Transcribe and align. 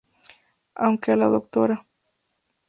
Aunque 0.73 1.11
a 1.11 1.15
la 1.15 1.27
Dra. 1.29 1.85